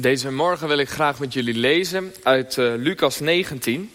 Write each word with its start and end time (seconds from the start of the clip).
Deze 0.00 0.30
morgen 0.30 0.68
wil 0.68 0.78
ik 0.78 0.88
graag 0.88 1.18
met 1.18 1.32
jullie 1.32 1.54
lezen 1.54 2.14
uit 2.22 2.56
uh, 2.56 2.74
Lucas 2.76 3.20
19. 3.20 3.92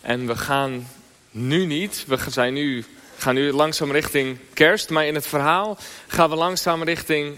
En 0.00 0.26
we 0.26 0.36
gaan 0.36 0.88
nu 1.30 1.66
niet, 1.66 2.04
we 2.06 2.18
zijn 2.28 2.54
nu, 2.54 2.84
gaan 3.16 3.34
nu 3.34 3.52
langzaam 3.52 3.92
richting 3.92 4.38
kerst. 4.52 4.90
Maar 4.90 5.06
in 5.06 5.14
het 5.14 5.26
verhaal 5.26 5.78
gaan 6.06 6.30
we 6.30 6.36
langzaam 6.36 6.82
richting 6.82 7.36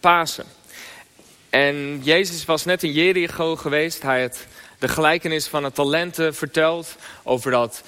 Pasen. 0.00 0.44
En 1.50 2.00
Jezus 2.02 2.44
was 2.44 2.64
net 2.64 2.82
in 2.82 2.92
Jericho 2.92 3.56
geweest. 3.56 4.02
Hij 4.02 4.22
had 4.22 4.46
de 4.78 4.88
gelijkenis 4.88 5.46
van 5.46 5.64
het 5.64 5.74
talenten 5.74 6.34
verteld. 6.34 6.96
Over 7.22 7.50
dat 7.50 7.82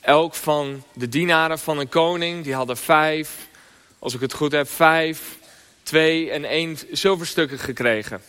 elk 0.00 0.34
van 0.34 0.82
de 0.94 1.08
dienaren 1.08 1.58
van 1.58 1.78
een 1.78 1.88
koning, 1.88 2.44
die 2.44 2.54
hadden 2.54 2.76
vijf, 2.76 3.48
als 3.98 4.14
ik 4.14 4.20
het 4.20 4.32
goed 4.32 4.52
heb, 4.52 4.68
vijf, 4.68 5.38
twee 5.82 6.30
en 6.30 6.44
één 6.44 6.78
zilverstukken 6.90 7.58
gekregen. 7.58 8.20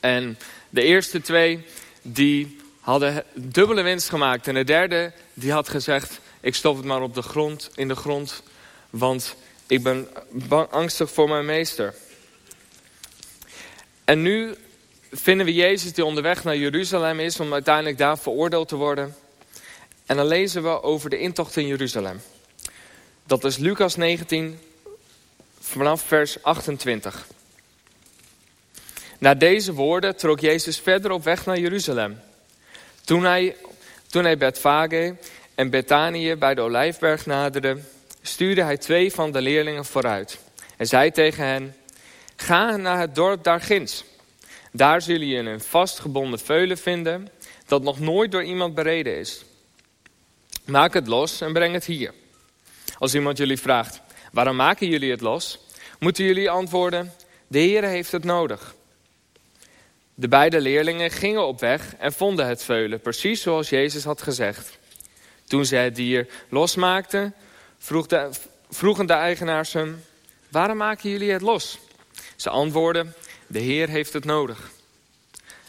En 0.00 0.38
de 0.70 0.82
eerste 0.82 1.20
twee, 1.20 1.64
die 2.02 2.56
hadden 2.80 3.24
dubbele 3.34 3.82
winst 3.82 4.08
gemaakt. 4.08 4.46
En 4.48 4.54
de 4.54 4.64
derde, 4.64 5.12
die 5.34 5.52
had 5.52 5.68
gezegd, 5.68 6.20
ik 6.40 6.54
stop 6.54 6.76
het 6.76 6.84
maar 6.84 7.02
op 7.02 7.14
de 7.14 7.22
grond, 7.22 7.70
in 7.74 7.88
de 7.88 7.96
grond, 7.96 8.42
want 8.90 9.36
ik 9.66 9.82
ben 9.82 10.08
angstig 10.70 11.10
voor 11.12 11.28
mijn 11.28 11.44
meester. 11.44 11.94
En 14.04 14.22
nu 14.22 14.54
vinden 15.10 15.46
we 15.46 15.54
Jezus 15.54 15.92
die 15.92 16.04
onderweg 16.04 16.44
naar 16.44 16.56
Jeruzalem 16.56 17.20
is 17.20 17.40
om 17.40 17.52
uiteindelijk 17.52 17.98
daar 17.98 18.18
veroordeeld 18.18 18.68
te 18.68 18.76
worden. 18.76 19.14
En 20.06 20.16
dan 20.16 20.26
lezen 20.26 20.62
we 20.62 20.82
over 20.82 21.10
de 21.10 21.18
intocht 21.18 21.56
in 21.56 21.66
Jeruzalem. 21.66 22.20
Dat 23.26 23.44
is 23.44 23.56
Lucas 23.56 23.96
19 23.96 24.58
vanaf 25.60 26.02
vers 26.02 26.42
28. 26.42 27.26
Na 29.18 29.34
deze 29.34 29.72
woorden 29.72 30.16
trok 30.16 30.40
Jezus 30.40 30.78
verder 30.78 31.10
op 31.10 31.24
weg 31.24 31.46
naar 31.46 31.58
Jeruzalem. 31.58 32.20
Toen 33.04 33.24
hij, 33.24 33.56
toen 34.10 34.24
hij 34.24 34.38
Betfage 34.38 35.16
en 35.54 35.70
Betanië 35.70 36.36
bij 36.36 36.54
de 36.54 36.60
Olijfberg 36.60 37.26
naderde, 37.26 37.78
stuurde 38.22 38.62
hij 38.62 38.76
twee 38.76 39.12
van 39.12 39.32
de 39.32 39.40
leerlingen 39.40 39.84
vooruit. 39.84 40.38
En 40.76 40.86
zei 40.86 41.10
tegen 41.10 41.44
hen, 41.44 41.76
ga 42.36 42.76
naar 42.76 42.98
het 42.98 43.14
dorp 43.14 43.44
daarginds. 43.44 44.04
Daar 44.72 45.02
zullen 45.02 45.26
je 45.26 45.38
een 45.38 45.60
vastgebonden 45.60 46.38
veulen 46.38 46.78
vinden 46.78 47.28
dat 47.66 47.82
nog 47.82 48.00
nooit 48.00 48.32
door 48.32 48.44
iemand 48.44 48.74
bereden 48.74 49.18
is. 49.18 49.44
Maak 50.64 50.94
het 50.94 51.06
los 51.06 51.40
en 51.40 51.52
breng 51.52 51.74
het 51.74 51.84
hier. 51.84 52.12
Als 52.98 53.14
iemand 53.14 53.38
jullie 53.38 53.58
vraagt, 53.58 54.00
waarom 54.32 54.56
maken 54.56 54.88
jullie 54.88 55.10
het 55.10 55.20
los? 55.20 55.58
Moeten 55.98 56.24
jullie 56.24 56.50
antwoorden, 56.50 57.12
de 57.46 57.58
Heer 57.58 57.84
heeft 57.84 58.12
het 58.12 58.24
nodig. 58.24 58.76
De 60.20 60.28
beide 60.28 60.60
leerlingen 60.60 61.10
gingen 61.10 61.46
op 61.46 61.60
weg 61.60 61.94
en 61.98 62.12
vonden 62.12 62.46
het 62.46 62.62
veulen, 62.62 63.00
precies 63.00 63.42
zoals 63.42 63.68
Jezus 63.68 64.04
had 64.04 64.22
gezegd. 64.22 64.78
Toen 65.44 65.64
ze 65.64 65.76
het 65.76 65.94
dier 65.94 66.28
losmaakten, 66.48 67.34
vroeg 67.78 68.06
de, 68.06 68.30
vroegen 68.70 69.06
de 69.06 69.12
eigenaars 69.12 69.72
hem, 69.72 70.04
waarom 70.48 70.76
maken 70.76 71.10
jullie 71.10 71.30
het 71.30 71.42
los? 71.42 71.78
Ze 72.36 72.50
antwoordden, 72.50 73.14
de 73.46 73.58
Heer 73.58 73.88
heeft 73.88 74.12
het 74.12 74.24
nodig. 74.24 74.70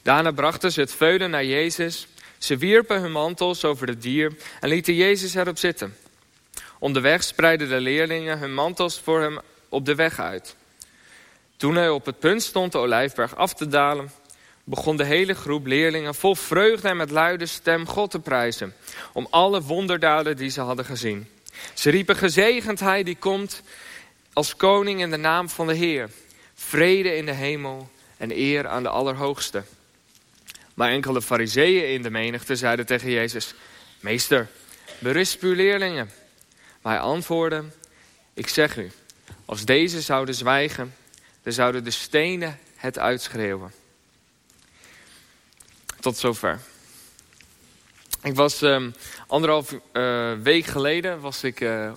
Daarna 0.01 0.31
brachten 0.31 0.71
ze 0.71 0.79
het 0.79 0.93
veulen 0.93 1.29
naar 1.29 1.45
Jezus. 1.45 2.07
Ze 2.37 2.57
wierpen 2.57 3.01
hun 3.01 3.11
mantels 3.11 3.65
over 3.65 3.87
het 3.87 4.01
dier 4.01 4.31
en 4.59 4.69
lieten 4.69 4.93
Jezus 4.93 5.33
erop 5.33 5.57
zitten. 5.57 5.95
Onderweg 6.79 7.23
spreidden 7.23 7.69
de 7.69 7.79
leerlingen 7.79 8.39
hun 8.39 8.53
mantels 8.53 8.99
voor 8.99 9.21
hem 9.21 9.39
op 9.69 9.85
de 9.85 9.95
weg 9.95 10.19
uit. 10.19 10.55
Toen 11.57 11.75
hij 11.75 11.89
op 11.89 12.05
het 12.05 12.19
punt 12.19 12.43
stond 12.43 12.71
de 12.71 12.77
olijfberg 12.77 13.35
af 13.35 13.53
te 13.53 13.67
dalen, 13.67 14.11
begon 14.69 14.97
de 14.97 15.03
hele 15.03 15.33
groep 15.33 15.65
leerlingen 15.65 16.15
vol 16.15 16.35
vreugde 16.35 16.87
en 16.87 16.97
met 16.97 17.09
luide 17.09 17.45
stem 17.45 17.87
God 17.87 18.11
te 18.11 18.19
prijzen, 18.19 18.73
om 19.13 19.27
alle 19.29 19.61
wonderdaden 19.61 20.37
die 20.37 20.49
ze 20.49 20.61
hadden 20.61 20.85
gezien. 20.85 21.27
Ze 21.73 21.89
riepen 21.89 22.15
gezegend 22.15 22.79
hij 22.79 23.03
die 23.03 23.15
komt 23.15 23.61
als 24.33 24.55
koning 24.55 25.01
in 25.01 25.09
de 25.09 25.17
naam 25.17 25.49
van 25.49 25.67
de 25.67 25.73
Heer. 25.73 26.09
Vrede 26.53 27.15
in 27.15 27.25
de 27.25 27.31
hemel 27.31 27.89
en 28.17 28.31
eer 28.31 28.67
aan 28.67 28.83
de 28.83 28.89
Allerhoogste. 28.89 29.63
Maar 30.73 30.89
enkele 30.89 31.21
fariseeën 31.21 31.93
in 31.93 32.01
de 32.01 32.09
menigte 32.09 32.55
zeiden 32.55 32.85
tegen 32.85 33.11
Jezus, 33.11 33.53
Meester, 33.99 34.47
berisp 34.99 35.41
uw 35.41 35.53
leerlingen. 35.53 36.11
Maar 36.81 36.93
hij 36.93 37.01
antwoordde, 37.01 37.63
ik 38.33 38.47
zeg 38.47 38.77
u, 38.77 38.91
als 39.45 39.65
deze 39.65 40.01
zouden 40.01 40.35
zwijgen, 40.35 40.95
dan 41.43 41.53
zouden 41.53 41.83
de 41.83 41.91
stenen 41.91 42.59
het 42.75 42.99
uitschreeuwen. 42.99 43.78
Tot 45.99 46.17
zover. 46.17 46.59
Ik 48.23 48.35
was 48.35 48.61
um, 48.61 48.93
anderhalf 49.27 49.75
uh, 49.93 50.31
week 50.33 50.65
geleden 50.65 51.19
was 51.19 51.43
ik 51.43 51.59
uh, 51.59 51.91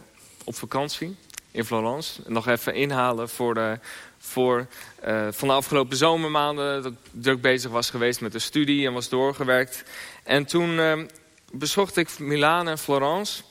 op 0.45 0.55
vakantie 0.55 1.17
in 1.51 1.65
Florence. 1.65 2.21
Nog 2.27 2.49
even 2.49 2.75
inhalen 2.75 3.29
voor, 3.29 3.55
de, 3.55 3.79
voor 4.19 4.67
uh, 5.07 5.27
van 5.31 5.49
de 5.49 5.55
afgelopen 5.55 5.97
zomermaanden. 5.97 6.83
Dat 6.83 6.93
ik 6.93 6.99
druk 7.11 7.41
bezig 7.41 7.71
was 7.71 7.91
geweest 7.91 8.21
met 8.21 8.33
de 8.33 8.39
studie 8.39 8.87
en 8.87 8.93
was 8.93 9.09
doorgewerkt. 9.09 9.83
En 10.23 10.45
toen 10.45 10.79
ehm, 10.79 11.07
bezocht 11.53 11.97
ik 11.97 12.19
Milaan 12.19 12.69
en 12.69 12.79
Florence. 12.79 13.43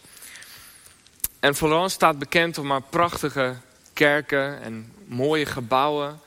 En 1.40 1.56
Florence 1.56 1.96
staat 1.96 2.20
bekend 2.20 2.58
om 2.58 2.70
haar 2.70 2.84
prachtige 2.90 3.56
kerken 3.94 4.62
en 4.62 4.94
mooie 5.06 5.46
gebouwen. 5.46 6.20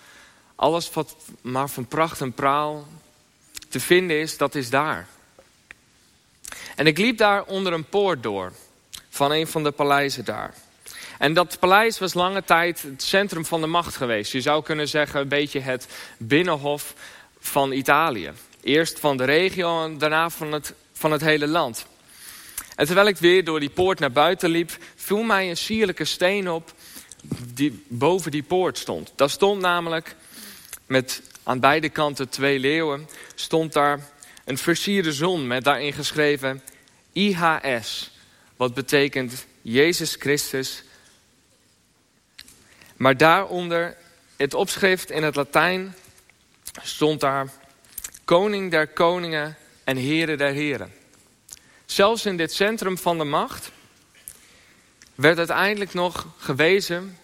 Alles 0.55 0.91
wat 0.91 1.17
maar 1.41 1.69
van 1.69 1.87
pracht 1.87 2.21
en 2.21 2.33
praal 2.33 2.87
te 3.75 3.81
vinden 3.81 4.21
is, 4.21 4.37
dat 4.37 4.55
is 4.55 4.71
daar. 4.71 5.07
En 6.77 6.87
ik 6.87 6.99
liep 6.99 7.19
daar 7.19 7.45
onder 7.45 7.73
een 7.73 7.85
poort 7.85 8.23
door. 8.23 8.53
Van 9.09 9.33
een 9.33 9.47
van 9.47 9.63
de 9.63 9.71
paleizen 9.71 10.25
daar. 10.25 10.55
En 11.19 11.35
dat 11.35 11.59
paleis 11.59 11.99
was 11.99 12.15
lange 12.15 12.45
tijd 12.45 12.83
het 12.83 13.03
centrum 13.03 13.45
van 13.45 13.61
de 13.61 13.67
macht 13.67 13.97
geweest. 13.97 14.33
Je 14.33 14.41
zou 14.41 14.63
kunnen 14.63 14.89
zeggen 14.89 15.21
een 15.21 15.29
beetje 15.29 15.61
het 15.61 15.87
binnenhof 16.19 16.95
van 17.39 17.73
Italië. 17.73 18.33
Eerst 18.63 19.01
van 19.01 19.17
de 19.17 19.25
regio 19.25 19.85
en 19.85 19.99
daarna 19.99 20.31
van 20.31 20.53
het, 20.53 20.75
van 20.93 21.13
het 21.13 21.21
hele 21.21 21.47
land. 21.47 21.87
En 22.77 22.87
terwijl 22.87 23.09
ik 23.09 23.17
weer 23.17 23.45
door 23.45 23.61
die 23.61 23.71
poort 23.71 23.99
naar 23.99 24.13
buiten 24.13 24.51
liep... 24.51 24.71
viel 24.97 25.23
mij 25.23 25.49
een 25.49 25.57
sierlijke 25.57 26.05
steen 26.05 26.51
op 26.51 26.73
die 27.55 27.85
boven 27.89 28.31
die 28.31 28.43
poort 28.43 28.79
stond. 28.79 29.13
Daar 29.17 29.31
stond 29.31 29.61
namelijk 29.61 30.17
met 30.87 31.23
aan 31.45 31.61
beide 31.61 31.89
kanten 31.89 32.29
twee 32.29 32.59
leeuwen... 32.59 33.09
stond 33.35 33.73
daar 33.73 34.01
een 34.45 34.59
versierde 34.59 35.13
zon 35.13 35.47
met 35.47 35.65
daarin 35.65 35.93
geschreven 35.93 36.63
IHS. 37.13 38.11
Wat 38.57 38.75
betekent 38.75 39.47
Jezus 39.63 40.17
Christus. 40.19 40.83
Maar 42.97 43.17
daaronder 43.17 43.97
het 44.37 44.55
opschrift 44.55 45.11
in 45.11 45.23
het 45.23 45.37
Latijn 45.37 45.95
stond 46.83 47.21
daar... 47.21 47.49
Koning 48.25 48.71
der 48.71 48.87
koningen 48.87 49.57
en 49.85 49.97
heren 49.97 50.39
der 50.39 50.53
heren. 50.53 50.93
Zelfs 51.87 52.27
in 52.27 52.37
dit 52.37 52.53
centrum 52.53 52.99
van 52.99 53.19
de 53.19 53.25
macht 53.25 53.71
werd 55.15 55.39
uiteindelijk 55.39 55.95
nog 55.95 56.27
gewezen 56.39 57.19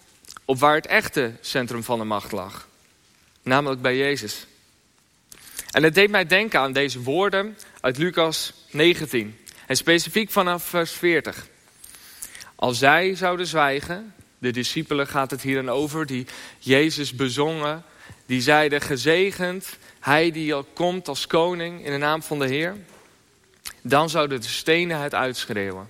op 0.45 0.59
waar 0.59 0.75
het 0.75 0.85
echte 0.85 1.33
centrum 1.41 1.83
van 1.83 1.99
de 1.99 2.05
macht 2.05 2.31
lag. 2.31 2.67
Namelijk 3.43 3.81
bij 3.81 3.97
Jezus. 3.97 4.45
En 5.71 5.83
het 5.83 5.93
deed 5.93 6.09
mij 6.09 6.25
denken 6.25 6.59
aan 6.59 6.73
deze 6.73 7.01
woorden 7.01 7.57
uit 7.81 7.97
Lucas 7.97 8.53
19. 8.71 9.37
En 9.67 9.75
specifiek 9.75 10.29
vanaf 10.29 10.63
vers 10.63 10.91
40. 10.91 11.47
Als 12.55 12.77
zij 12.77 13.15
zouden 13.15 13.47
zwijgen, 13.47 14.13
de 14.37 14.51
discipelen 14.51 15.07
gaat 15.07 15.31
het 15.31 15.41
hier 15.41 15.55
dan 15.55 15.69
over, 15.69 16.05
die 16.05 16.25
Jezus 16.59 17.15
bezongen. 17.15 17.83
Die 18.25 18.41
zeiden 18.41 18.81
gezegend, 18.81 19.77
hij 19.99 20.31
die 20.31 20.53
al 20.53 20.65
komt 20.73 21.07
als 21.07 21.27
koning 21.27 21.85
in 21.85 21.91
de 21.91 21.97
naam 21.97 22.23
van 22.23 22.39
de 22.39 22.47
Heer. 22.47 22.77
Dan 23.81 24.09
zouden 24.09 24.41
de 24.41 24.47
stenen 24.47 24.99
het 24.99 25.15
uitschreeuwen. 25.15 25.89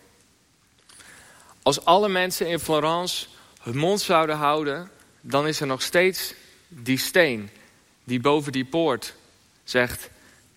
Als 1.61 1.85
alle 1.85 2.09
mensen 2.09 2.47
in 2.47 2.59
Florence 2.59 3.25
hun 3.61 3.77
mond 3.77 4.01
zouden 4.01 4.35
houden, 4.35 4.91
dan 5.21 5.47
is 5.47 5.59
er 5.59 5.67
nog 5.67 5.81
steeds 5.81 6.33
die 6.73 6.97
steen 6.97 7.49
die 8.03 8.19
boven 8.19 8.51
die 8.51 8.65
poort 8.65 9.15
zegt... 9.63 10.09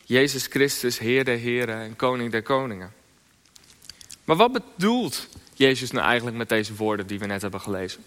Jezus 0.07 0.47
Christus, 0.47 0.99
Heer 0.99 1.25
der 1.25 1.37
Heren 1.37 1.81
en 1.81 1.97
Koning 1.97 2.31
der 2.31 2.43
Koningen. 2.43 2.93
Maar 4.25 4.37
wat 4.37 4.53
bedoelt 4.53 5.29
Jezus 5.55 5.91
nou 5.91 6.07
eigenlijk 6.07 6.37
met 6.37 6.49
deze 6.49 6.75
woorden 6.75 7.07
die 7.07 7.19
we 7.19 7.27
net 7.27 7.43
hebben 7.43 7.61
gelezen? 7.61 8.05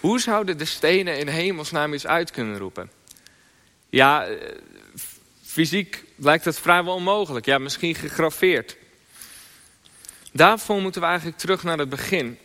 Hoe 0.00 0.20
zouden 0.20 0.58
de 0.58 0.64
stenen 0.64 1.18
in 1.18 1.28
hemelsnaam 1.28 1.92
eens 1.92 2.06
uit 2.06 2.30
kunnen 2.30 2.58
roepen? 2.58 2.90
Ja, 3.88 4.26
eh, 4.26 4.36
fysiek 5.42 6.04
lijkt 6.16 6.44
het 6.44 6.58
vrijwel 6.58 6.94
onmogelijk. 6.94 7.46
Ja, 7.46 7.58
misschien 7.58 7.94
gegraveerd. 7.94 8.76
Daarvoor 10.32 10.80
moeten 10.80 11.00
we 11.00 11.06
eigenlijk 11.06 11.38
terug 11.38 11.62
naar 11.62 11.78
het 11.78 11.88
begin 11.88 12.38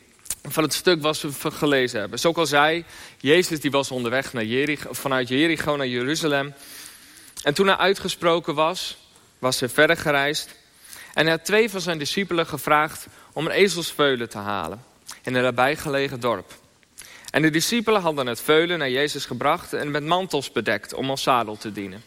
van 0.47 0.63
het 0.63 0.73
stuk 0.73 1.01
wat 1.01 1.21
we 1.21 1.51
gelezen 1.51 1.99
hebben. 1.99 2.19
Zoals 2.19 2.37
al 2.37 2.45
zei, 2.45 2.85
Jezus 3.17 3.59
die 3.59 3.71
was 3.71 3.91
onderweg 3.91 4.33
naar 4.33 4.45
Jericho, 4.45 4.93
vanuit 4.93 5.27
Jericho 5.27 5.75
naar 5.75 5.87
Jeruzalem. 5.87 6.53
En 7.43 7.53
toen 7.53 7.67
hij 7.67 7.77
uitgesproken 7.77 8.55
was, 8.55 8.97
was 9.39 9.59
hij 9.59 9.69
verder 9.69 9.97
gereisd. 9.97 10.55
En 11.13 11.23
hij 11.23 11.31
had 11.31 11.45
twee 11.45 11.69
van 11.69 11.81
zijn 11.81 11.97
discipelen 11.97 12.47
gevraagd 12.47 13.07
om 13.33 13.45
een 13.45 13.51
ezelsveulen 13.51 14.29
te 14.29 14.37
halen 14.37 14.83
in 15.21 15.35
een 15.35 15.43
nabijgelegen 15.43 16.19
dorp. 16.19 16.53
En 17.29 17.41
de 17.41 17.49
discipelen 17.49 18.01
hadden 18.01 18.27
het 18.27 18.41
veulen 18.41 18.79
naar 18.79 18.89
Jezus 18.89 19.25
gebracht 19.25 19.73
en 19.73 19.91
met 19.91 20.03
mantels 20.03 20.51
bedekt 20.51 20.93
om 20.93 21.09
als 21.09 21.23
zadel 21.23 21.57
te 21.57 21.71
dienen. 21.71 22.03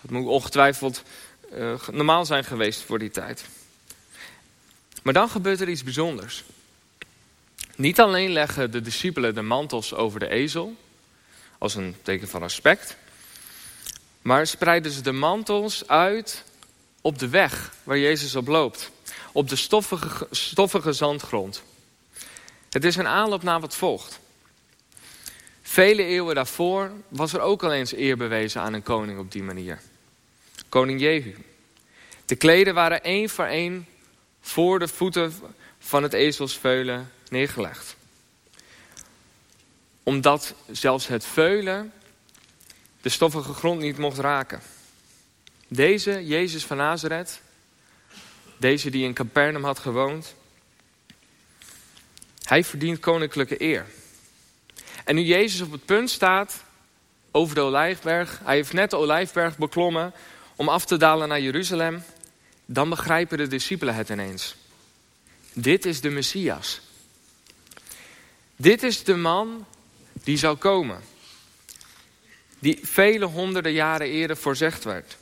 Dat 0.00 0.10
moet 0.10 0.26
ongetwijfeld 0.26 1.02
uh, 1.52 1.88
normaal 1.90 2.24
zijn 2.24 2.44
geweest 2.44 2.80
voor 2.80 2.98
die 2.98 3.10
tijd. 3.10 3.44
Maar 5.02 5.12
dan 5.12 5.28
gebeurt 5.28 5.60
er 5.60 5.68
iets 5.68 5.82
bijzonders. 5.82 6.44
Niet 7.76 8.00
alleen 8.00 8.30
leggen 8.30 8.70
de 8.70 8.80
discipelen 8.80 9.34
de 9.34 9.42
mantels 9.42 9.94
over 9.94 10.20
de 10.20 10.28
ezel, 10.28 10.76
als 11.58 11.74
een 11.74 11.96
teken 12.02 12.28
van 12.28 12.42
respect, 12.42 12.96
maar 14.22 14.46
spreiden 14.46 14.92
ze 14.92 15.00
de 15.00 15.12
mantels 15.12 15.88
uit 15.88 16.44
op 17.00 17.18
de 17.18 17.28
weg 17.28 17.72
waar 17.82 17.98
Jezus 17.98 18.36
op 18.36 18.46
loopt, 18.46 18.90
op 19.32 19.48
de 19.48 19.56
stoffige, 19.56 20.26
stoffige 20.30 20.92
zandgrond. 20.92 21.62
Het 22.70 22.84
is 22.84 22.96
een 22.96 23.06
aanloop 23.06 23.42
naar 23.42 23.60
wat 23.60 23.76
volgt. 23.76 24.20
Vele 25.62 26.04
eeuwen 26.04 26.34
daarvoor 26.34 26.92
was 27.08 27.32
er 27.32 27.40
ook 27.40 27.62
al 27.62 27.72
eens 27.72 27.94
eer 27.94 28.16
bewezen 28.16 28.60
aan 28.60 28.72
een 28.72 28.82
koning 28.82 29.18
op 29.18 29.32
die 29.32 29.42
manier. 29.42 29.80
Koning 30.68 31.00
Jehu. 31.00 31.34
De 32.26 32.36
kleden 32.36 32.74
waren 32.74 33.02
één 33.02 33.28
voor 33.28 33.44
één 33.44 33.86
voor 34.40 34.78
de 34.78 34.88
voeten 34.88 35.34
van 35.78 36.02
het 36.02 36.12
ezelsveulen 36.12 37.10
neergelegd. 37.30 37.96
Omdat 40.02 40.54
zelfs 40.70 41.06
het 41.06 41.24
veulen 41.24 41.92
de 43.00 43.08
stoffige 43.08 43.52
grond 43.52 43.80
niet 43.80 43.98
mocht 43.98 44.18
raken. 44.18 44.60
Deze, 45.68 46.26
Jezus 46.26 46.64
van 46.64 46.76
Nazareth, 46.76 47.40
deze 48.56 48.90
die 48.90 49.04
in 49.04 49.14
Capernaum 49.14 49.64
had 49.64 49.78
gewoond, 49.78 50.34
hij 52.42 52.64
verdient 52.64 53.00
koninklijke 53.00 53.62
eer. 53.62 53.86
En 55.04 55.14
nu 55.14 55.22
Jezus 55.22 55.60
op 55.60 55.72
het 55.72 55.84
punt 55.84 56.10
staat 56.10 56.64
over 57.30 57.54
de 57.54 57.60
Olijfberg, 57.60 58.40
hij 58.44 58.54
heeft 58.54 58.72
net 58.72 58.90
de 58.90 58.96
Olijfberg 58.96 59.58
beklommen 59.58 60.12
om 60.56 60.68
af 60.68 60.84
te 60.84 60.96
dalen 60.96 61.28
naar 61.28 61.40
Jeruzalem, 61.40 62.02
dan 62.66 62.88
begrijpen 62.88 63.38
de 63.38 63.46
discipelen 63.46 63.94
het 63.94 64.08
ineens. 64.08 64.54
Dit 65.52 65.84
is 65.84 66.00
de 66.00 66.10
Messias. 66.10 66.80
Dit 68.56 68.82
is 68.82 69.04
de 69.04 69.16
man 69.16 69.66
die 70.12 70.36
zou 70.36 70.56
komen. 70.56 71.02
Die 72.58 72.80
vele 72.82 73.24
honderden 73.24 73.72
jaren 73.72 74.06
eerder 74.06 74.36
voorzegd 74.36 74.84
werd. 74.84 75.16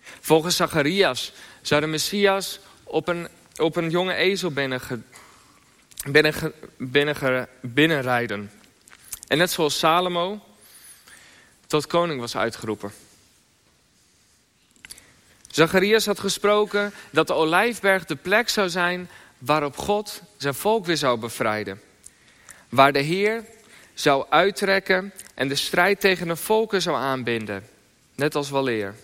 Volgens 0.00 0.56
Zacharias 0.56 1.32
zou 1.62 1.80
de 1.80 1.86
Messias 1.86 2.60
op 2.82 3.08
een, 3.08 3.28
op 3.56 3.76
een 3.76 3.90
jonge 3.90 4.14
ezel 4.14 4.50
binnenrijden. 4.50 5.06
Binnen, 6.10 6.52
binnen, 6.76 7.48
binnenrijden. 7.60 8.50
En 9.26 9.38
net 9.38 9.50
zoals 9.50 9.78
Salomo 9.78 10.44
tot 11.66 11.86
koning 11.86 12.20
was 12.20 12.36
uitgeroepen. 12.36 12.92
Zacharias 15.50 16.06
had 16.06 16.20
gesproken 16.20 16.92
dat 17.10 17.26
de 17.26 17.34
Olijfberg 17.34 18.04
de 18.04 18.16
plek 18.16 18.48
zou 18.48 18.68
zijn 18.68 19.10
waarop 19.38 19.76
God 19.76 20.22
zijn 20.36 20.54
volk 20.54 20.86
weer 20.86 20.96
zou 20.96 21.18
bevrijden. 21.18 21.80
Waar 22.68 22.92
de 22.92 22.98
Heer 22.98 23.44
zou 23.94 24.26
uittrekken 24.28 25.12
en 25.34 25.48
de 25.48 25.54
strijd 25.54 26.00
tegen 26.00 26.28
de 26.28 26.36
volken 26.36 26.82
zou 26.82 26.96
aanbinden. 26.96 27.68
Net 28.14 28.34
als 28.34 28.50
waleer. 28.50 28.94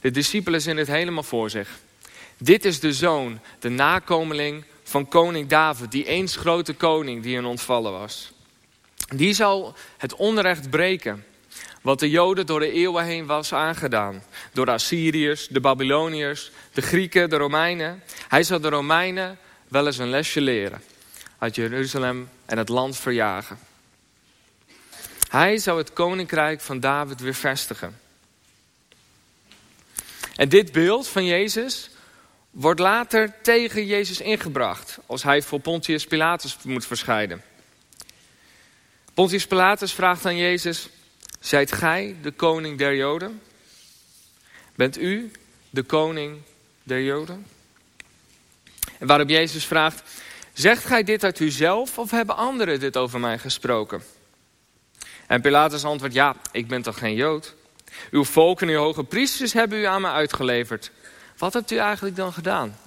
De 0.00 0.10
discipelen 0.10 0.60
zien 0.60 0.76
het 0.76 0.88
helemaal 0.88 1.22
voor 1.22 1.50
zich. 1.50 1.68
Dit 2.38 2.64
is 2.64 2.80
de 2.80 2.92
zoon, 2.92 3.40
de 3.58 3.68
nakomeling 3.68 4.64
van 4.82 5.08
koning 5.08 5.48
David, 5.48 5.90
die 5.90 6.06
eens 6.06 6.36
grote 6.36 6.74
koning 6.74 7.22
die 7.22 7.34
hen 7.34 7.44
ontvallen 7.44 7.92
was. 7.92 8.32
Die 9.14 9.34
zal 9.34 9.74
het 9.96 10.14
onrecht 10.14 10.70
breken 10.70 11.24
wat 11.82 12.00
de 12.00 12.10
Joden 12.10 12.46
door 12.46 12.60
de 12.60 12.72
eeuwen 12.72 13.04
heen 13.04 13.26
was 13.26 13.52
aangedaan. 13.52 14.22
Door 14.52 14.64
de 14.64 14.72
Assyriërs, 14.72 15.48
de 15.48 15.60
Babyloniërs, 15.60 16.50
de 16.72 16.82
Grieken, 16.82 17.30
de 17.30 17.36
Romeinen. 17.36 18.02
Hij 18.28 18.42
zal 18.42 18.60
de 18.60 18.68
Romeinen 18.68 19.38
wel 19.68 19.86
eens 19.86 19.98
een 19.98 20.10
lesje 20.10 20.40
leren. 20.40 20.82
Uit 21.44 21.54
Jeruzalem 21.54 22.28
en 22.46 22.58
het 22.58 22.68
land 22.68 22.96
verjagen. 22.96 23.58
Hij 25.28 25.58
zou 25.58 25.78
het 25.78 25.92
koninkrijk 25.92 26.60
van 26.60 26.80
David 26.80 27.20
weer 27.20 27.34
vestigen. 27.34 28.00
En 30.36 30.48
dit 30.48 30.72
beeld 30.72 31.08
van 31.08 31.24
Jezus 31.24 31.90
wordt 32.50 32.80
later 32.80 33.34
tegen 33.42 33.86
Jezus 33.86 34.20
ingebracht. 34.20 34.98
Als 35.06 35.22
hij 35.22 35.42
voor 35.42 35.60
Pontius 35.60 36.06
Pilatus 36.06 36.56
moet 36.62 36.86
verschijnen. 36.86 37.42
Pontius 39.14 39.46
Pilatus 39.46 39.92
vraagt 39.92 40.26
aan 40.26 40.36
Jezus... 40.36 40.88
Zijt 41.40 41.72
gij 41.72 42.16
de 42.22 42.30
koning 42.30 42.78
der 42.78 42.96
Joden? 42.96 43.40
Bent 44.74 44.98
u 44.98 45.30
de 45.70 45.82
koning 45.82 46.40
der 46.82 47.02
Joden? 47.02 47.46
En 48.98 49.06
waarop 49.06 49.28
Jezus 49.28 49.64
vraagt... 49.64 50.02
Zegt 50.54 50.84
gij 50.84 51.02
dit 51.02 51.24
uit 51.24 51.40
uzelf 51.40 51.98
of 51.98 52.10
hebben 52.10 52.36
anderen 52.36 52.80
dit 52.80 52.96
over 52.96 53.20
mij 53.20 53.38
gesproken? 53.38 54.02
En 55.26 55.40
Pilatus 55.40 55.84
antwoordt, 55.84 56.14
ja, 56.14 56.36
ik 56.52 56.68
ben 56.68 56.82
toch 56.82 56.98
geen 56.98 57.14
Jood? 57.14 57.54
Uw 58.10 58.24
volk 58.24 58.62
en 58.62 58.68
uw 58.68 58.78
hoge 58.78 59.04
priesters 59.04 59.52
hebben 59.52 59.78
u 59.78 59.84
aan 59.84 60.00
me 60.00 60.08
uitgeleverd. 60.08 60.90
Wat 61.38 61.52
hebt 61.52 61.70
u 61.70 61.76
eigenlijk 61.76 62.16
dan 62.16 62.32
gedaan? 62.32 62.78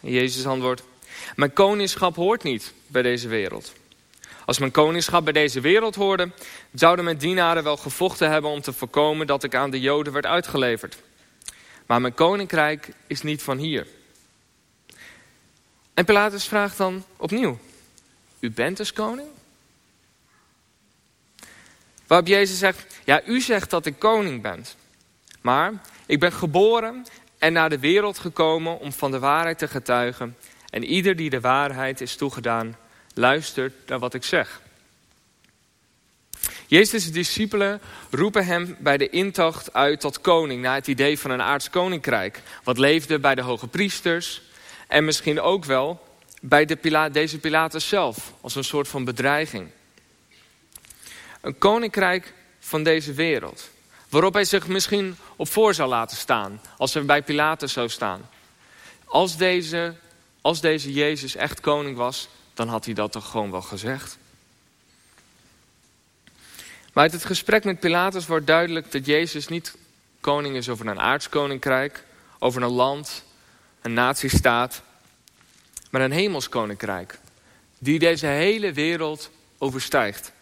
En 0.00 0.10
Jezus 0.10 0.46
antwoordt, 0.46 0.82
mijn 1.36 1.52
koningschap 1.52 2.16
hoort 2.16 2.42
niet 2.42 2.72
bij 2.86 3.02
deze 3.02 3.28
wereld. 3.28 3.72
Als 4.44 4.58
mijn 4.58 4.70
koningschap 4.70 5.24
bij 5.24 5.32
deze 5.32 5.60
wereld 5.60 5.94
hoorde, 5.94 6.30
zouden 6.74 7.04
mijn 7.04 7.18
dienaren 7.18 7.64
wel 7.64 7.76
gevochten 7.76 8.30
hebben 8.30 8.50
om 8.50 8.60
te 8.60 8.72
voorkomen 8.72 9.26
dat 9.26 9.44
ik 9.44 9.54
aan 9.54 9.70
de 9.70 9.80
Joden 9.80 10.12
werd 10.12 10.26
uitgeleverd. 10.26 10.98
Maar 11.86 12.00
mijn 12.00 12.14
koninkrijk 12.14 12.88
is 13.06 13.22
niet 13.22 13.42
van 13.42 13.58
hier. 13.58 13.86
En 15.98 16.04
Pilatus 16.04 16.44
vraagt 16.44 16.76
dan 16.76 17.04
opnieuw, 17.16 17.58
u 18.40 18.50
bent 18.50 18.76
dus 18.76 18.92
koning? 18.92 19.28
Waarop 22.06 22.26
Jezus 22.26 22.58
zegt, 22.58 22.98
ja 23.04 23.22
u 23.24 23.40
zegt 23.40 23.70
dat 23.70 23.86
ik 23.86 23.98
koning 23.98 24.42
ben. 24.42 24.64
Maar 25.40 25.72
ik 26.06 26.20
ben 26.20 26.32
geboren 26.32 27.06
en 27.38 27.52
naar 27.52 27.70
de 27.70 27.78
wereld 27.78 28.18
gekomen 28.18 28.78
om 28.78 28.92
van 28.92 29.10
de 29.10 29.18
waarheid 29.18 29.58
te 29.58 29.68
getuigen. 29.68 30.36
En 30.70 30.84
ieder 30.84 31.16
die 31.16 31.30
de 31.30 31.40
waarheid 31.40 32.00
is 32.00 32.16
toegedaan, 32.16 32.76
luistert 33.14 33.88
naar 33.88 33.98
wat 33.98 34.14
ik 34.14 34.24
zeg. 34.24 34.60
Jezus' 36.66 37.12
discipelen 37.12 37.80
roepen 38.10 38.46
hem 38.46 38.76
bij 38.78 38.96
de 38.96 39.08
intocht 39.08 39.72
uit 39.72 40.00
tot 40.00 40.20
koning... 40.20 40.62
naar 40.62 40.74
het 40.74 40.86
idee 40.86 41.18
van 41.18 41.30
een 41.30 41.42
aards 41.42 41.70
koninkrijk. 41.70 42.42
Wat 42.64 42.78
leefde 42.78 43.18
bij 43.18 43.34
de 43.34 43.42
hoge 43.42 43.66
priesters 43.66 44.46
en 44.88 45.04
misschien 45.04 45.40
ook 45.40 45.64
wel 45.64 46.06
bij 46.40 46.64
de 46.64 47.08
deze 47.12 47.38
Pilatus 47.38 47.88
zelf... 47.88 48.32
als 48.40 48.54
een 48.54 48.64
soort 48.64 48.88
van 48.88 49.04
bedreiging. 49.04 49.68
Een 51.40 51.58
koninkrijk 51.58 52.34
van 52.60 52.82
deze 52.82 53.12
wereld. 53.12 53.70
Waarop 54.08 54.34
hij 54.34 54.44
zich 54.44 54.68
misschien 54.68 55.16
op 55.36 55.48
voor 55.48 55.74
zou 55.74 55.88
laten 55.88 56.16
staan. 56.16 56.60
Als 56.76 56.94
hij 56.94 57.04
bij 57.04 57.22
Pilatus 57.22 57.72
zou 57.72 57.88
staan. 57.88 58.28
Als 59.04 59.36
deze, 59.36 59.94
als 60.40 60.60
deze 60.60 60.92
Jezus 60.92 61.36
echt 61.36 61.60
koning 61.60 61.96
was, 61.96 62.28
dan 62.54 62.68
had 62.68 62.84
hij 62.84 62.94
dat 62.94 63.12
toch 63.12 63.30
gewoon 63.30 63.50
wel 63.50 63.62
gezegd. 63.62 64.18
Maar 66.92 67.02
uit 67.02 67.12
het 67.12 67.24
gesprek 67.24 67.64
met 67.64 67.80
Pilatus 67.80 68.26
wordt 68.26 68.46
duidelijk 68.46 68.92
dat 68.92 69.06
Jezus 69.06 69.48
niet 69.48 69.76
koning 70.20 70.56
is 70.56 70.68
over 70.68 70.86
een 70.86 71.00
aardskoninkrijk, 71.00 72.04
over 72.38 72.62
een 72.62 72.70
land, 72.70 73.24
een 73.82 73.92
natiestaat, 73.92 74.82
maar 75.90 76.00
een 76.00 76.10
hemelskoninkrijk. 76.12 77.18
Die 77.78 77.98
deze 77.98 78.26
hele 78.26 78.72
wereld 78.72 79.30
overstijgt. 79.58 80.32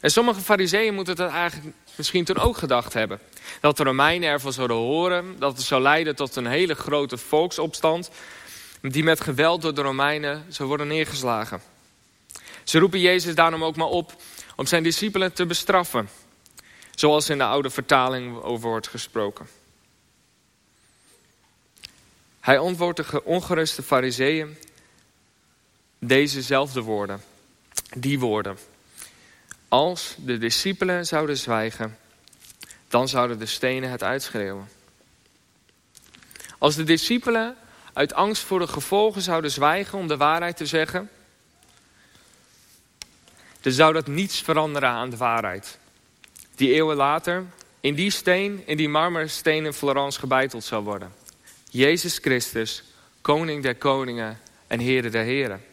En 0.00 0.10
sommige 0.10 0.40
fariseeën 0.40 0.94
moeten 0.94 1.16
dat 1.16 1.30
eigenlijk 1.30 1.76
misschien 1.94 2.24
toen 2.24 2.38
ook 2.38 2.56
gedacht 2.56 2.92
hebben. 2.92 3.20
Dat 3.60 3.76
de 3.76 3.82
Romeinen 3.82 4.28
ervan 4.28 4.52
zouden 4.52 4.76
horen, 4.76 5.38
dat 5.38 5.56
het 5.56 5.66
zou 5.66 5.82
leiden 5.82 6.16
tot 6.16 6.36
een 6.36 6.46
hele 6.46 6.74
grote 6.74 7.16
volksopstand 7.16 8.10
die 8.80 9.04
met 9.04 9.20
geweld 9.20 9.62
door 9.62 9.74
de 9.74 9.82
Romeinen 9.82 10.44
zou 10.48 10.68
worden 10.68 10.88
neergeslagen. 10.88 11.62
Ze 12.64 12.78
roepen 12.78 13.00
Jezus 13.00 13.34
daarom 13.34 13.64
ook 13.64 13.76
maar 13.76 13.86
op 13.86 14.12
om 14.56 14.66
zijn 14.66 14.82
discipelen 14.82 15.32
te 15.32 15.46
bestraffen. 15.46 16.08
Zoals 16.94 17.28
in 17.28 17.38
de 17.38 17.44
oude 17.44 17.70
vertaling 17.70 18.42
over 18.42 18.68
wordt 18.68 18.88
gesproken. 18.88 19.46
Hij 22.40 22.58
antwoordt 22.58 23.10
de 23.10 23.24
ongeruste 23.24 23.82
fariseeën 23.82 24.56
dezezelfde 25.98 26.80
woorden. 26.80 27.22
Die 27.96 28.18
woorden. 28.18 28.58
Als 29.68 30.14
de 30.18 30.38
discipelen 30.38 31.06
zouden 31.06 31.36
zwijgen, 31.36 31.98
dan 32.88 33.08
zouden 33.08 33.38
de 33.38 33.46
stenen 33.46 33.90
het 33.90 34.02
uitschreeuwen. 34.02 34.68
Als 36.58 36.74
de 36.74 36.84
discipelen 36.84 37.56
uit 37.92 38.14
angst 38.14 38.42
voor 38.42 38.58
de 38.58 38.66
gevolgen 38.66 39.22
zouden 39.22 39.50
zwijgen 39.50 39.98
om 39.98 40.08
de 40.08 40.16
waarheid 40.16 40.56
te 40.56 40.66
zeggen, 40.66 41.10
dan 43.60 43.72
zou 43.72 43.92
dat 43.92 44.06
niets 44.06 44.40
veranderen 44.40 44.88
aan 44.88 45.10
de 45.10 45.16
waarheid. 45.16 45.78
Die 46.54 46.72
eeuwen 46.72 46.96
later 46.96 47.44
in 47.80 47.94
die 47.94 48.10
steen, 48.10 48.62
in 48.66 48.76
die 48.76 48.88
marmersteen 48.88 49.64
in 49.64 49.72
Florence 49.72 50.18
gebeiteld 50.18 50.64
zou 50.64 50.84
worden. 50.84 51.12
Jezus 51.70 52.18
Christus, 52.18 52.82
koning 53.20 53.62
der 53.62 53.74
koningen 53.74 54.38
en 54.66 54.78
heren 54.78 55.10
der 55.10 55.24
heren. 55.24 55.64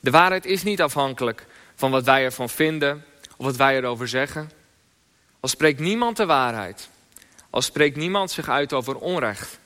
De 0.00 0.10
waarheid 0.10 0.44
is 0.44 0.62
niet 0.62 0.82
afhankelijk 0.82 1.46
van 1.74 1.90
wat 1.90 2.04
wij 2.04 2.24
ervan 2.24 2.48
vinden 2.48 3.04
of 3.36 3.44
wat 3.44 3.56
wij 3.56 3.76
erover 3.76 4.08
zeggen. 4.08 4.50
Al 5.40 5.48
spreekt 5.48 5.80
niemand 5.80 6.16
de 6.16 6.26
waarheid, 6.26 6.88
al 7.50 7.62
spreekt 7.62 7.96
niemand 7.96 8.30
zich 8.30 8.48
uit 8.48 8.72
over 8.72 8.96
onrecht, 8.96 9.58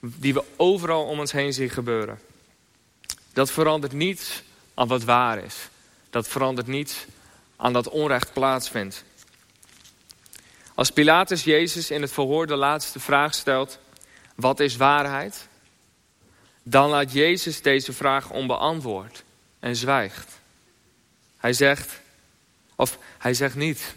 die 0.00 0.34
we 0.34 0.44
overal 0.56 1.04
om 1.04 1.18
ons 1.18 1.32
heen 1.32 1.52
zien 1.52 1.70
gebeuren. 1.70 2.20
Dat 3.32 3.50
verandert 3.50 3.92
niets 3.92 4.42
aan 4.74 4.88
wat 4.88 5.04
waar 5.04 5.38
is. 5.38 5.68
Dat 6.10 6.28
verandert 6.28 6.66
niets 6.66 7.04
aan 7.56 7.72
dat 7.72 7.88
onrecht 7.88 8.32
plaatsvindt. 8.32 9.04
Als 10.74 10.90
Pilatus 10.90 11.44
Jezus 11.44 11.90
in 11.90 12.02
het 12.02 12.12
verhoor 12.12 12.46
de 12.46 12.56
laatste 12.56 13.00
vraag 13.00 13.34
stelt, 13.34 13.78
wat 14.34 14.60
is 14.60 14.76
waarheid? 14.76 15.48
Dan 16.62 16.90
laat 16.90 17.12
Jezus 17.12 17.62
deze 17.62 17.92
vraag 17.92 18.30
onbeantwoord 18.30 19.24
en 19.60 19.76
zwijgt. 19.76 20.32
Hij 21.36 21.52
zegt, 21.52 22.00
of 22.74 22.98
hij 23.18 23.34
zegt 23.34 23.54
niet, 23.54 23.94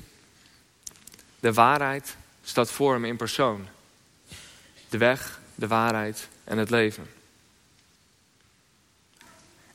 de 1.39 1.53
waarheid 1.53 2.15
staat 2.43 2.71
voor 2.71 2.93
hem 2.93 3.05
in 3.05 3.17
persoon. 3.17 3.67
De 4.89 4.97
weg, 4.97 5.39
de 5.55 5.67
waarheid 5.67 6.27
en 6.43 6.57
het 6.57 6.69
leven. 6.69 7.09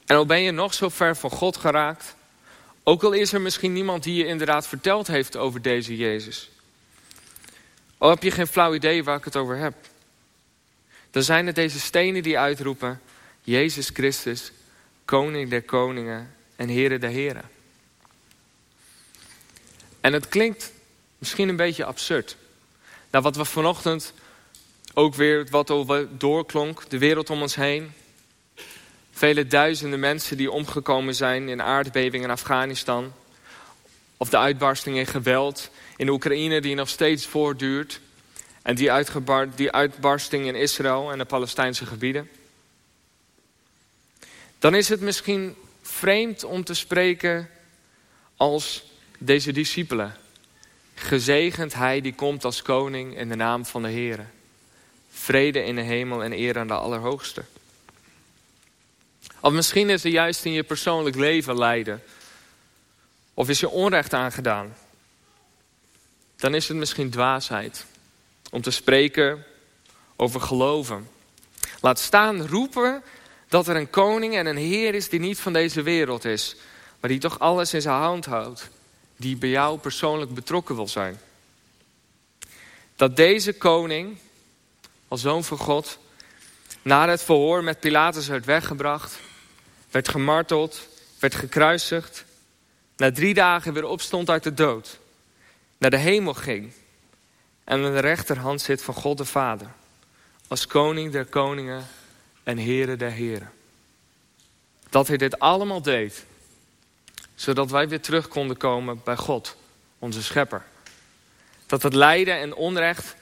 En 0.06 0.16
al 0.16 0.26
ben 0.26 0.40
je 0.40 0.50
nog 0.50 0.74
zo 0.74 0.88
ver 0.88 1.16
van 1.16 1.30
God 1.30 1.56
geraakt, 1.56 2.14
ook 2.82 3.02
al 3.02 3.12
is 3.12 3.32
er 3.32 3.40
misschien 3.40 3.72
niemand 3.72 4.02
die 4.02 4.14
je 4.14 4.26
inderdaad 4.26 4.66
verteld 4.66 5.06
heeft 5.06 5.36
over 5.36 5.62
deze 5.62 5.96
Jezus. 5.96 6.50
Al 7.98 8.10
heb 8.10 8.22
je 8.22 8.30
geen 8.30 8.46
flauw 8.46 8.74
idee 8.74 9.04
waar 9.04 9.16
ik 9.16 9.24
het 9.24 9.36
over 9.36 9.56
heb. 9.56 9.74
Dan 11.12 11.22
zijn 11.22 11.46
het 11.46 11.54
deze 11.54 11.80
stenen 11.80 12.22
die 12.22 12.38
uitroepen, 12.38 13.00
Jezus 13.42 13.90
Christus, 13.92 14.52
koning 15.04 15.50
der 15.50 15.62
koningen 15.62 16.34
en 16.56 16.68
heren 16.68 17.00
der 17.00 17.10
heren. 17.10 17.50
En 20.00 20.12
het 20.12 20.28
klinkt 20.28 20.72
misschien 21.18 21.48
een 21.48 21.56
beetje 21.56 21.84
absurd. 21.84 22.36
Nou, 23.10 23.24
wat 23.24 23.36
we 23.36 23.44
vanochtend 23.44 24.12
ook 24.94 25.14
weer, 25.14 25.46
wat 25.50 25.72
doorklonk, 26.18 26.90
de 26.90 26.98
wereld 26.98 27.30
om 27.30 27.40
ons 27.42 27.54
heen. 27.54 27.92
Vele 29.10 29.46
duizenden 29.46 30.00
mensen 30.00 30.36
die 30.36 30.50
omgekomen 30.50 31.14
zijn 31.14 31.48
in 31.48 31.62
aardbevingen 31.62 32.26
in 32.26 32.30
Afghanistan. 32.30 33.12
Of 34.16 34.28
de 34.28 34.38
uitbarsting 34.38 34.96
in 34.96 35.06
geweld 35.06 35.70
in 35.96 36.08
Oekraïne 36.08 36.60
die 36.60 36.74
nog 36.74 36.88
steeds 36.88 37.26
voortduurt. 37.26 38.00
En 38.62 38.74
die, 38.74 38.90
die 39.54 39.72
uitbarsting 39.72 40.46
in 40.46 40.54
Israël 40.54 41.12
en 41.12 41.18
de 41.18 41.24
Palestijnse 41.24 41.86
gebieden. 41.86 42.30
Dan 44.58 44.74
is 44.74 44.88
het 44.88 45.00
misschien 45.00 45.56
vreemd 45.82 46.44
om 46.44 46.64
te 46.64 46.74
spreken 46.74 47.50
als 48.36 48.84
deze 49.18 49.52
discipelen. 49.52 50.16
Gezegend 50.94 51.74
hij 51.74 52.00
die 52.00 52.14
komt 52.14 52.44
als 52.44 52.62
koning 52.62 53.16
in 53.16 53.28
de 53.28 53.34
naam 53.34 53.66
van 53.66 53.82
de 53.82 53.88
Heer. 53.88 54.26
Vrede 55.10 55.64
in 55.64 55.74
de 55.74 55.82
hemel 55.82 56.24
en 56.24 56.32
eer 56.32 56.58
aan 56.58 56.66
de 56.66 56.74
Allerhoogste. 56.74 57.44
Of 59.40 59.52
misschien 59.52 59.90
is 59.90 60.04
er 60.04 60.10
juist 60.10 60.44
in 60.44 60.52
je 60.52 60.62
persoonlijk 60.62 61.16
leven 61.16 61.58
lijden. 61.58 62.02
Of 63.34 63.48
is 63.48 63.60
je 63.60 63.68
onrecht 63.68 64.14
aangedaan. 64.14 64.76
Dan 66.36 66.54
is 66.54 66.68
het 66.68 66.76
misschien 66.76 67.10
dwaasheid 67.10 67.84
om 68.52 68.62
te 68.62 68.70
spreken 68.70 69.44
over 70.16 70.40
geloven. 70.40 71.08
Laat 71.80 71.98
staan 71.98 72.46
roepen 72.46 73.02
dat 73.48 73.68
er 73.68 73.76
een 73.76 73.90
koning 73.90 74.36
en 74.36 74.46
een 74.46 74.56
heer 74.56 74.94
is 74.94 75.08
die 75.08 75.20
niet 75.20 75.40
van 75.40 75.52
deze 75.52 75.82
wereld 75.82 76.24
is. 76.24 76.56
Maar 77.00 77.10
die 77.10 77.20
toch 77.20 77.38
alles 77.38 77.74
in 77.74 77.82
zijn 77.82 77.94
hand 77.96 78.24
houdt. 78.24 78.68
Die 79.16 79.36
bij 79.36 79.48
jou 79.48 79.78
persoonlijk 79.78 80.34
betrokken 80.34 80.74
wil 80.74 80.88
zijn. 80.88 81.20
Dat 82.96 83.16
deze 83.16 83.52
koning, 83.52 84.18
als 85.08 85.20
zoon 85.20 85.44
van 85.44 85.58
God, 85.58 85.98
na 86.82 87.08
het 87.08 87.22
verhoor 87.22 87.64
met 87.64 87.80
Pilatus 87.80 88.28
werd 88.28 88.44
weggebracht. 88.44 89.18
Werd 89.90 90.08
gemarteld, 90.08 90.88
werd 91.18 91.34
gekruisigd. 91.34 92.24
Na 92.96 93.12
drie 93.12 93.34
dagen 93.34 93.72
weer 93.72 93.86
opstond 93.86 94.30
uit 94.30 94.42
de 94.42 94.54
dood. 94.54 94.98
Naar 95.78 95.90
de 95.90 95.98
hemel 95.98 96.34
ging. 96.34 96.72
En 97.64 97.84
aan 97.84 97.92
de 97.92 97.98
rechterhand 97.98 98.60
zit 98.60 98.82
van 98.82 98.94
God 98.94 99.18
de 99.18 99.24
Vader. 99.24 99.70
Als 100.48 100.66
koning 100.66 101.12
der 101.12 101.24
koningen 101.24 101.86
en 102.42 102.56
heren 102.56 102.98
der 102.98 103.10
heren. 103.10 103.52
Dat 104.88 105.08
hij 105.08 105.16
dit 105.16 105.38
allemaal 105.38 105.82
deed. 105.82 106.24
Zodat 107.34 107.70
wij 107.70 107.88
weer 107.88 108.00
terug 108.00 108.28
konden 108.28 108.56
komen 108.56 109.00
bij 109.04 109.16
God, 109.16 109.56
onze 109.98 110.22
schepper. 110.22 110.64
Dat 111.66 111.82
het 111.82 111.94
lijden 111.94 112.36
en 112.36 112.54
onrecht, 112.54 113.14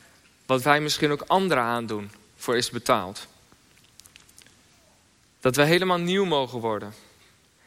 wat 0.47 0.63
wij 0.63 0.81
misschien 0.81 1.11
ook 1.11 1.25
anderen 1.27 1.65
aandoen, 1.65 2.11
voor 2.37 2.57
is 2.57 2.71
betaald. 2.71 3.27
Dat 5.41 5.57
we 5.57 5.65
helemaal 5.65 5.99
nieuw 5.99 6.25
mogen 6.25 6.59
worden. 6.59 6.95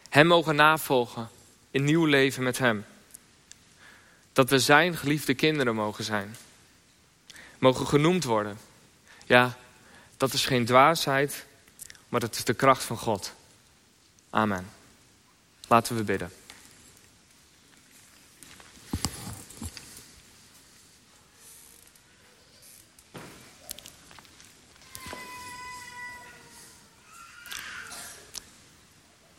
Hem 0.10 0.28
mogen 0.28 0.56
navolgen 0.56 1.30
in 1.72 1.84
nieuw 1.84 2.06
leven 2.06 2.44
met 2.44 2.58
hem. 2.58 2.86
Dat 4.34 4.50
we 4.50 4.60
zijn 4.60 4.98
geliefde 4.98 5.34
kinderen 5.34 5.76
mogen 5.76 6.04
zijn. 6.04 6.36
Mogen 7.64 7.88
genoemd 7.88 8.24
worden. 8.24 8.58
Ja, 9.26 9.58
dat 10.18 10.34
is 10.34 10.46
geen 10.46 10.66
dwaasheid, 10.66 11.46
maar 12.10 12.20
dat 12.20 12.36
is 12.36 12.44
de 12.44 12.54
kracht 12.54 12.84
van 12.84 12.98
God. 12.98 13.34
Amen. 14.30 14.70
Laten 15.68 15.96
we 15.96 16.04
bidden. 16.04 16.32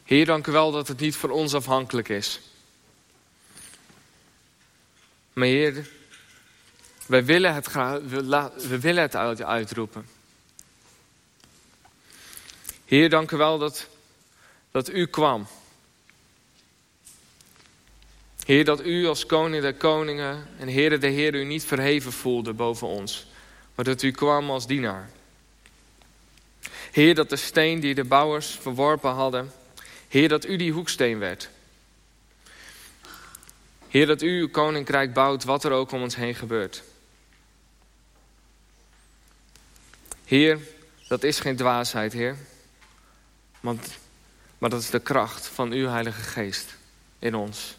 Heer, 0.04 0.26
dank 0.26 0.46
u 0.46 0.52
wel 0.52 0.72
dat 0.72 0.88
het 0.88 1.00
niet 1.00 1.16
voor 1.16 1.30
ons 1.30 1.54
afhankelijk 1.54 2.08
is. 2.08 2.40
Maar 5.32 5.46
Heer, 5.46 5.90
wij 7.06 7.24
willen 7.24 7.54
het, 7.54 7.72
we 8.68 8.78
willen 8.80 9.02
het 9.02 9.42
uitroepen. 9.42 10.06
Heer, 12.84 13.10
dank 13.10 13.30
u 13.30 13.36
wel 13.36 13.58
dat, 13.58 13.86
dat 14.70 14.88
u 14.88 15.06
kwam. 15.06 15.46
Heer, 18.44 18.64
dat 18.64 18.84
u 18.84 19.06
als 19.06 19.26
koning 19.26 19.62
der 19.62 19.74
koningen 19.74 20.46
en 20.58 20.68
Heer 20.68 21.00
de 21.00 21.06
Heer 21.06 21.34
u 21.34 21.44
niet 21.44 21.64
verheven 21.64 22.12
voelde 22.12 22.52
boven 22.52 22.86
ons. 22.86 23.26
Maar 23.74 23.84
dat 23.84 24.02
u 24.02 24.10
kwam 24.10 24.50
als 24.50 24.66
dienaar. 24.66 25.10
Heer, 26.90 27.14
dat 27.14 27.28
de 27.28 27.36
steen 27.36 27.80
die 27.80 27.94
de 27.94 28.04
bouwers 28.04 28.58
verworpen 28.60 29.10
hadden. 29.10 29.52
Heer, 30.08 30.28
dat 30.28 30.46
u 30.46 30.56
die 30.56 30.72
hoeksteen 30.72 31.18
werd. 31.18 31.48
Heer, 33.88 34.06
dat 34.06 34.22
u 34.22 34.40
uw 34.40 34.48
koninkrijk 34.48 35.12
bouwt 35.12 35.44
wat 35.44 35.64
er 35.64 35.72
ook 35.72 35.92
om 35.92 36.02
ons 36.02 36.16
heen 36.16 36.34
gebeurt. 36.34 36.82
Heer, 40.34 40.58
dat 41.08 41.22
is 41.22 41.40
geen 41.40 41.56
dwaasheid, 41.56 42.12
Heer. 42.12 42.36
Want, 43.60 43.98
maar 44.58 44.70
dat 44.70 44.80
is 44.80 44.90
de 44.90 45.00
kracht 45.00 45.46
van 45.46 45.72
uw 45.72 45.88
Heilige 45.88 46.22
Geest 46.22 46.76
in 47.18 47.34
ons. 47.34 47.76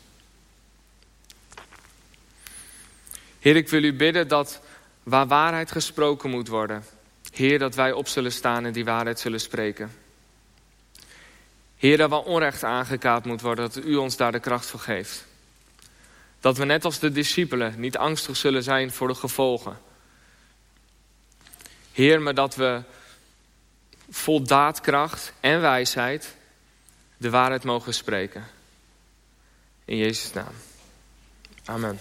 Heer, 3.39 3.55
ik 3.55 3.69
wil 3.69 3.83
u 3.83 3.93
bidden 3.93 4.27
dat 4.27 4.61
waar 5.03 5.27
waarheid 5.27 5.71
gesproken 5.71 6.29
moet 6.29 6.47
worden, 6.47 6.83
Heer, 7.31 7.59
dat 7.59 7.75
wij 7.75 7.91
op 7.91 8.07
zullen 8.07 8.31
staan 8.31 8.65
en 8.65 8.73
die 8.73 8.85
waarheid 8.85 9.19
zullen 9.19 9.41
spreken. 9.41 9.91
Heer, 11.77 11.97
dat 11.97 12.09
waar 12.09 12.23
onrecht 12.23 12.63
aangekaapt 12.63 13.25
moet 13.25 13.41
worden, 13.41 13.65
dat 13.65 13.85
u 13.85 13.95
ons 13.95 14.17
daar 14.17 14.31
de 14.31 14.39
kracht 14.39 14.65
voor 14.65 14.79
geeft. 14.79 15.25
Dat 16.39 16.57
we 16.57 16.65
net 16.65 16.85
als 16.85 16.99
de 16.99 17.11
discipelen 17.11 17.79
niet 17.79 17.97
angstig 17.97 18.37
zullen 18.37 18.63
zijn 18.63 18.91
voor 18.91 19.07
de 19.07 19.15
gevolgen. 19.15 19.84
Heer, 21.95 22.21
maar 22.21 22.33
dat 22.33 22.55
we 22.55 22.81
vol 24.09 24.43
daadkracht 24.43 25.33
en 25.39 25.61
wijsheid 25.61 26.35
de 27.17 27.29
waarheid 27.29 27.63
mogen 27.63 27.93
spreken. 27.93 28.47
In 29.85 29.97
Jezus' 29.97 30.33
naam. 30.33 30.53
Amen. 31.65 31.99